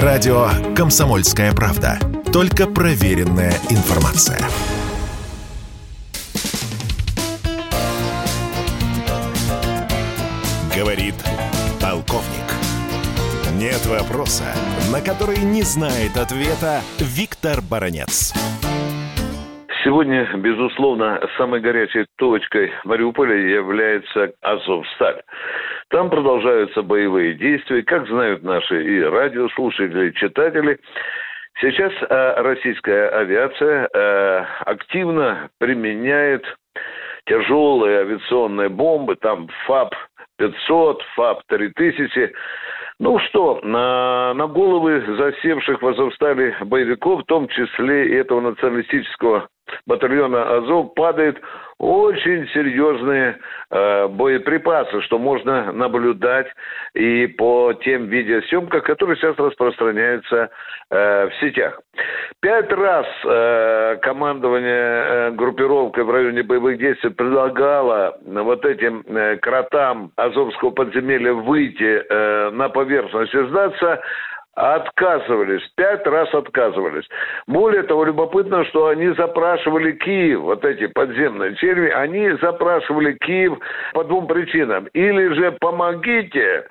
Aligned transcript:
Радио 0.00 0.48
«Комсомольская 0.74 1.52
правда». 1.52 1.98
Только 2.32 2.66
проверенная 2.66 3.52
информация. 3.68 4.40
Говорит 10.74 11.14
полковник. 11.78 12.24
Нет 13.58 13.84
вопроса, 13.84 14.44
на 14.90 15.02
который 15.02 15.40
не 15.40 15.62
знает 15.62 16.16
ответа 16.16 16.80
Виктор 16.98 17.60
Баранец. 17.60 18.32
Сегодня, 19.84 20.28
безусловно, 20.36 21.20
самой 21.36 21.60
горячей 21.60 22.06
точкой 22.16 22.72
Мариуполя 22.84 23.34
является 23.34 24.32
Азовсталь. 24.40 25.22
Там 25.88 26.08
продолжаются 26.08 26.82
боевые 26.82 27.34
действия, 27.34 27.82
как 27.82 28.06
знают 28.06 28.44
наши 28.44 28.80
и 28.80 29.02
радиослушатели, 29.02 30.10
и 30.10 30.14
читатели. 30.14 30.78
Сейчас 31.60 31.92
э, 32.00 32.34
российская 32.42 33.08
авиация 33.08 33.88
э, 33.92 34.44
активно 34.66 35.50
применяет 35.58 36.44
тяжелые 37.26 38.00
авиационные 38.00 38.68
бомбы, 38.68 39.16
там 39.16 39.48
ФАП-500, 39.66 40.98
ФАП-3000. 41.16 42.32
Ну 43.00 43.18
что, 43.18 43.60
на, 43.64 44.32
на 44.34 44.46
головы 44.46 45.02
засевших 45.18 45.82
в 45.82 45.88
Азовстале 45.88 46.56
боевиков, 46.60 47.22
в 47.22 47.26
том 47.26 47.48
числе 47.48 48.10
и 48.10 48.14
этого 48.14 48.40
националистического 48.40 49.48
батальона 49.86 50.56
Азов, 50.56 50.94
падает 50.94 51.38
очень 51.78 52.46
серьезные 52.54 53.38
э, 53.70 54.06
боеприпасы, 54.08 55.00
что 55.02 55.18
можно 55.18 55.72
наблюдать 55.72 56.46
и 56.94 57.26
по 57.26 57.72
тем 57.72 58.06
видеосъемкам, 58.06 58.82
которые 58.82 59.16
сейчас 59.16 59.36
распространяются 59.36 60.50
э, 60.90 61.28
в 61.28 61.34
сетях. 61.40 61.80
Пять 62.40 62.70
раз 62.72 63.06
э, 63.24 63.96
командование 64.02 64.72
э, 64.72 65.30
группировкой 65.32 66.04
в 66.04 66.10
районе 66.10 66.44
боевых 66.44 66.78
действий 66.78 67.10
предлагало 67.10 68.16
вот 68.24 68.64
этим 68.64 69.02
э, 69.06 69.36
кротам 69.38 70.12
Азовского 70.14 70.70
подземелья 70.70 71.32
выйти 71.32 72.04
э, 72.08 72.50
на 72.50 72.68
поверхность 72.68 73.34
и 73.34 73.46
сдаться 73.46 74.00
Отказывались, 74.54 75.62
пять 75.76 76.06
раз 76.06 76.32
отказывались. 76.34 77.08
Более 77.46 77.84
того, 77.84 78.04
любопытно, 78.04 78.66
что 78.66 78.88
они 78.88 79.08
запрашивали 79.14 79.92
Киев, 79.92 80.40
вот 80.40 80.62
эти 80.66 80.88
подземные 80.88 81.56
черви, 81.56 81.88
они 81.88 82.32
запрашивали 82.32 83.14
Киев 83.14 83.58
по 83.94 84.04
двум 84.04 84.26
причинам. 84.26 84.88
Или 84.92 85.32
же 85.32 85.52
помогите, 85.52 86.66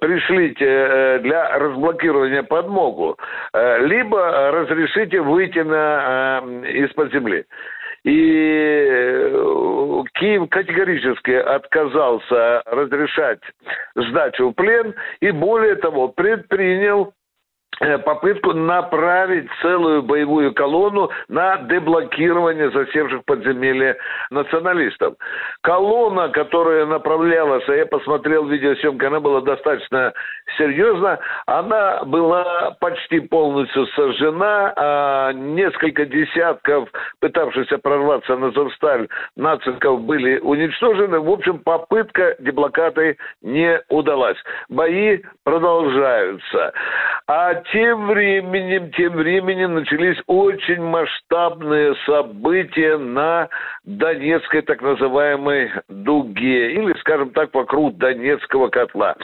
пришлите 0.00 0.64
э, 0.64 1.18
для 1.22 1.58
разблокирования 1.58 2.44
подмогу, 2.44 3.18
э, 3.52 3.84
либо 3.84 4.52
разрешите 4.52 5.20
выйти 5.20 5.58
на, 5.58 6.40
э, 6.44 6.70
из-под 6.84 7.12
земли. 7.12 7.46
И 8.04 9.32
Киев 10.14 10.48
категорически 10.50 11.32
отказался 11.32 12.62
разрешать 12.66 13.40
сдачу 13.96 14.50
в 14.50 14.52
плен 14.52 14.94
и 15.20 15.32
более 15.32 15.74
того 15.76 16.08
предпринял 16.08 17.12
попытку 18.04 18.52
направить 18.52 19.48
целую 19.60 20.02
боевую 20.02 20.54
колонну 20.54 21.10
на 21.28 21.56
деблокирование 21.58 22.70
засевших 22.70 23.22
в 23.22 23.24
подземелье 23.24 23.96
националистов. 24.30 25.14
Колонна, 25.62 26.28
которая 26.28 26.86
направлялась, 26.86 27.68
а 27.68 27.74
я 27.74 27.86
посмотрел 27.86 28.46
видеосъемку, 28.46 29.06
она 29.06 29.20
была 29.20 29.40
достаточно 29.40 30.12
серьезна, 30.58 31.18
она 31.46 32.04
была 32.04 32.76
почти 32.80 33.20
полностью 33.20 33.86
сожжена, 33.88 34.72
а 34.76 35.32
несколько 35.32 36.06
десятков 36.06 36.88
пытавшихся 37.20 37.78
прорваться 37.78 38.36
на 38.36 38.50
Зовсталь 38.52 39.08
нациков 39.36 40.02
были 40.02 40.38
уничтожены. 40.38 41.20
В 41.20 41.30
общем, 41.30 41.58
попытка 41.58 42.36
деблокады 42.38 43.16
не 43.42 43.80
удалась. 43.88 44.38
Бои 44.68 45.20
продолжаются. 45.44 46.72
А 47.26 47.54
тем 47.72 48.08
временем, 48.08 48.90
тем 48.92 49.14
временем 49.14 49.74
начались 49.74 50.18
очень 50.26 50.82
масштабные 50.82 51.94
события 52.06 52.96
на 52.96 53.48
Донецкой 53.84 54.62
так 54.62 54.82
называемой 54.82 55.70
дуге, 55.88 56.72
или, 56.72 56.94
скажем 57.00 57.30
так, 57.30 57.52
вокруг 57.54 57.96
Донецкого 57.96 58.68
котла. 58.68 59.14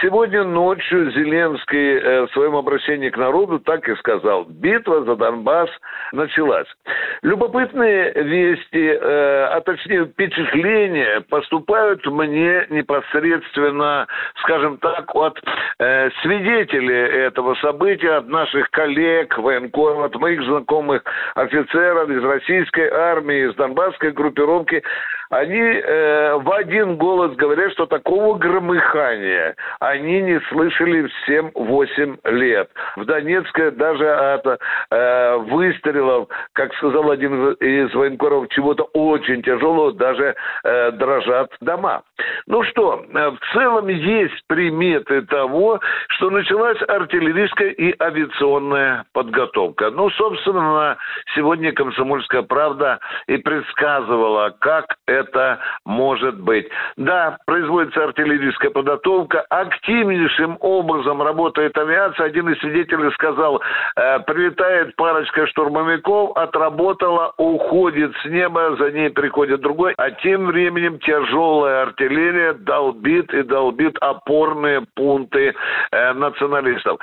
Сегодня 0.00 0.44
ночью 0.44 1.10
Зеленский 1.12 1.98
э, 1.98 2.26
в 2.26 2.32
своем 2.32 2.56
обращении 2.56 3.10
к 3.10 3.16
народу 3.16 3.58
так 3.60 3.88
и 3.88 3.94
сказал, 3.96 4.44
битва 4.44 5.04
за 5.04 5.16
Донбасс 5.16 5.70
началась. 6.12 6.68
Любопытные 7.22 8.12
вести, 8.12 8.88
э, 8.88 9.44
а 9.46 9.60
точнее 9.60 10.06
впечатления 10.06 11.20
поступают 11.28 12.04
мне 12.06 12.66
непосредственно, 12.70 14.06
скажем 14.42 14.78
так, 14.78 15.14
от 15.14 15.38
э, 15.78 16.10
свидетелей 16.22 17.26
этого 17.26 17.54
события 17.56 18.18
от 18.18 18.28
наших 18.28 18.70
коллег, 18.70 19.36
военкоров, 19.38 20.04
от 20.04 20.14
моих 20.16 20.42
знакомых 20.42 21.02
офицеров 21.34 22.10
из 22.10 22.22
российской 22.22 22.88
армии, 22.88 23.48
из 23.48 23.54
донбасской 23.54 24.12
группировки, 24.12 24.82
они 25.30 25.60
э, 25.60 26.36
в 26.36 26.50
один 26.52 26.96
голос 26.96 27.34
говорят, 27.36 27.72
что 27.72 27.86
такого 27.86 28.38
громыхания 28.38 29.56
они 29.80 30.22
не 30.22 30.40
слышали 30.48 31.06
в 31.06 31.28
7-8 31.28 32.18
лет. 32.32 32.70
В 32.96 33.04
Донецке 33.04 33.70
даже 33.72 34.08
от 34.08 34.60
э, 34.90 35.36
выстрелов, 35.50 36.28
как 36.54 36.72
сказал 36.74 37.10
один 37.10 37.52
из 37.52 37.94
военкоров, 37.94 38.48
чего-то 38.50 38.84
очень 38.94 39.42
тяжелого, 39.42 39.92
даже 39.92 40.34
э, 40.64 40.90
дрожат 40.92 41.50
дома. 41.60 42.02
Ну 42.46 42.62
что, 42.64 43.04
э, 43.06 43.30
в 43.30 43.38
целом 43.52 43.88
есть 43.88 44.46
приметы 44.46 45.22
того, 45.22 45.80
что 46.08 46.30
началась 46.30 46.78
артиллерийская 46.88 47.70
и 47.70 47.94
авиационная 48.02 49.04
подготовка. 49.12 49.90
Ну, 49.90 50.08
собственно, 50.10 50.96
сегодня 51.34 51.72
«Комсомольская 51.72 52.42
правда» 52.42 52.98
и 53.26 53.36
предсказывала, 53.36 54.56
как 54.58 54.96
это 55.06 55.17
может 55.84 56.40
быть. 56.40 56.68
Да, 56.96 57.38
производится 57.46 58.04
артиллерийская 58.04 58.70
подготовка, 58.70 59.44
активнейшим 59.48 60.56
образом 60.60 61.22
работает 61.22 61.76
авиация. 61.76 62.26
Один 62.26 62.48
из 62.50 62.58
свидетелей 62.60 63.10
сказал, 63.12 63.62
э, 63.96 64.20
прилетает 64.20 64.94
парочка 64.96 65.46
штурмовиков, 65.46 66.36
отработала, 66.36 67.32
уходит 67.36 68.12
с 68.22 68.24
неба, 68.26 68.76
за 68.76 68.90
ней 68.90 69.10
приходит 69.10 69.60
другой, 69.60 69.94
а 69.96 70.10
тем 70.10 70.46
временем 70.46 70.98
тяжелая 70.98 71.82
артиллерия 71.82 72.52
долбит 72.54 73.32
и 73.32 73.42
долбит 73.42 73.96
опорные 74.00 74.84
пункты 74.94 75.54
э, 75.90 76.12
националистов. 76.12 76.98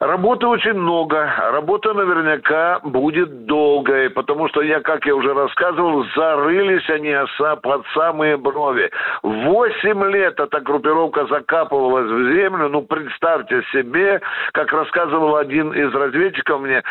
Работы 0.00 0.46
очень 0.46 0.74
много, 0.74 1.32
работа 1.52 1.92
наверняка 1.92 2.80
будет 2.82 3.46
долгой, 3.46 4.10
потому 4.10 4.48
что 4.48 4.62
я, 4.62 4.80
как 4.80 5.06
я 5.06 5.14
уже 5.14 5.34
рассказывал, 5.34 6.04
зарылись 6.16 6.88
они 6.90 7.10
под 7.58 7.86
самые 7.94 8.36
брови. 8.36 8.90
Восемь 9.22 10.04
лет 10.10 10.38
эта 10.38 10.60
группировка 10.60 11.26
закапывалась 11.26 12.10
в 12.10 12.32
землю. 12.34 12.68
Ну, 12.68 12.82
представьте 12.82 13.62
себе, 13.72 14.20
как 14.52 14.72
рассказывал 14.72 15.36
один 15.36 15.72
из 15.72 15.92
разведчиков 15.94 16.60
мне, 16.60 16.82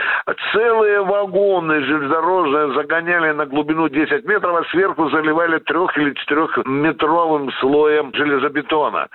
целые 0.53 1.03
вагоны 1.03 1.81
железнодорожные 1.81 2.73
загоняли 2.73 3.31
на 3.31 3.45
глубину 3.45 3.89
10 3.89 4.25
метров, 4.25 4.55
а 4.55 4.63
сверху 4.71 5.09
заливали 5.09 5.59
трех- 5.59 5.97
или 5.97 6.13
четырехметровым 6.13 7.51
слоем 7.59 8.11
железобетона. 8.13 9.07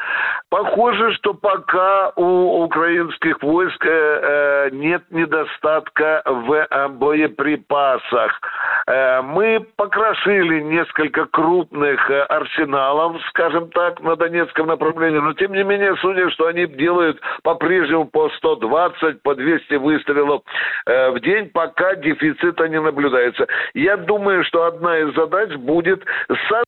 Похоже, 0.50 1.12
что 1.14 1.34
пока 1.34 2.12
у 2.16 2.62
украинских 2.64 3.42
войск 3.42 3.84
э, 3.84 3.90
э, 3.90 4.70
нет 4.72 5.02
недостатка 5.10 6.22
в 6.24 6.52
э, 6.52 6.88
боеприпасах. 6.88 8.40
Э, 8.86 9.22
мы 9.22 9.66
покрошили 9.76 10.60
несколько 10.60 11.26
крупных 11.42 12.08
э, 12.08 12.22
арсеналов, 12.22 13.20
скажем 13.30 13.68
так, 13.70 14.00
на 14.00 14.14
Донецком 14.14 14.68
направлении, 14.68 15.18
но 15.18 15.32
тем 15.34 15.52
не 15.52 15.64
менее, 15.64 15.96
судя, 16.00 16.30
что 16.30 16.46
они 16.46 16.66
делают 16.66 17.20
по-прежнему 17.42 18.04
по 18.04 18.30
120, 18.36 19.22
по 19.22 19.34
200 19.34 19.74
выстрелов 19.74 20.42
э, 20.86 21.10
в 21.10 21.20
день, 21.20 21.50
пока 21.50 21.96
дефицита 21.96 22.68
не 22.68 22.80
наблюдается. 22.80 23.46
Я 23.74 23.96
думаю, 23.96 24.44
что 24.44 24.66
одна 24.66 24.98
из 24.98 25.14
задач 25.14 25.52
будет 25.56 26.04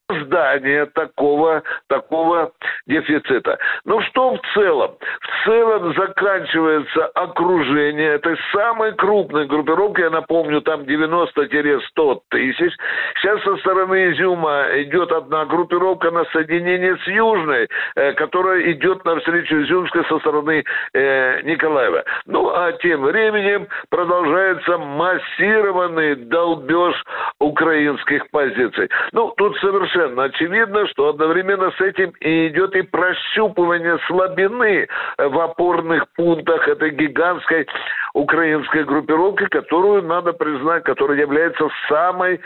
создания 0.09 0.87
такого, 0.87 1.63
такого 1.89 2.53
дефицита. 2.87 3.59
Ну 3.85 4.01
что 4.03 4.35
в 4.35 4.41
целом? 4.55 4.97
В 5.21 5.45
целом 5.45 5.95
заканчивается 5.95 7.07
окружение 7.07 8.15
этой 8.15 8.37
самой 8.53 8.93
крупной 8.95 9.47
группировки, 9.47 10.01
я 10.03 10.11
напомню, 10.11 10.61
там 10.61 10.83
90-100 10.83 12.21
тысяч. 12.31 12.73
Сейчас 13.21 13.43
со 13.43 13.57
стороны 13.59 14.13
Изюма 14.13 14.67
идет 14.83 15.11
одна 15.13 15.47
группировка 15.47 16.11
на 16.11 16.25
соединение 16.27 16.97
с 16.97 17.07
Южной, 17.07 17.69
э, 17.97 18.13
которая 18.15 18.73
идет 18.73 19.05
навстречу 19.05 19.63
Изюмской 19.63 20.05
со 20.09 20.19
стороны 20.19 20.65
э, 20.93 21.43
Николаева. 21.43 22.05
Ну 22.27 22.51
а 22.51 22.73
тем 22.73 23.03
временем 23.03 23.67
продолжается 23.89 24.79
массированный 24.79 26.17
долбеж 26.17 26.95
украинских 27.41 28.29
позиций. 28.31 28.89
Ну, 29.13 29.33
тут 29.37 29.57
совершенно 29.95 30.25
очевидно, 30.25 30.87
что 30.89 31.09
одновременно 31.11 31.71
с 31.71 31.81
этим 31.81 32.13
и 32.21 32.49
идет 32.49 32.75
и 32.75 32.83
прощупывание 32.83 33.99
слабины 34.07 34.89
в 35.19 35.39
опорных 35.39 36.07
пунктах 36.17 36.69
этой 36.69 36.91
гигантской 36.91 37.67
украинской 38.15 38.85
группировки, 38.85 39.47
которую, 39.47 40.03
надо 40.03 40.33
признать, 40.33 40.85
которая 40.85 41.19
является 41.19 41.69
самой 41.89 42.41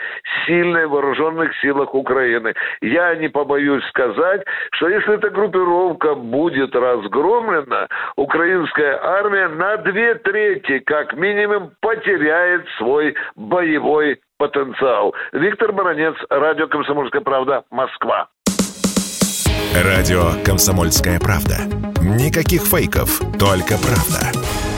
сильной 0.45 0.87
в 0.87 0.91
вооруженных 0.91 1.55
силах 1.57 1.93
Украины. 1.93 2.53
Я 2.81 3.15
не 3.15 3.29
побоюсь 3.29 3.83
сказать, 3.89 4.43
что 4.71 4.89
если 4.89 5.15
эта 5.15 5.29
группировка 5.29 6.15
будет 6.15 6.75
разгромлена, 6.75 7.87
украинская 8.15 8.99
армия 9.01 9.47
на 9.47 9.77
две 9.77 10.15
трети, 10.15 10.79
как 10.79 11.13
минимум, 11.13 11.71
потеряет 11.81 12.67
свой 12.77 13.15
боевой 13.35 14.19
потенциал. 14.39 15.13
Виктор 15.33 15.71
Баранец, 15.73 16.15
Радио 16.29 16.67
«Комсомольская 16.67 17.21
правда», 17.21 17.63
Москва. 17.69 18.29
Радио 19.75 20.31
«Комсомольская 20.43 21.19
правда». 21.19 21.57
Никаких 22.01 22.63
фейков, 22.63 23.19
только 23.37 23.75
правда. 23.77 24.68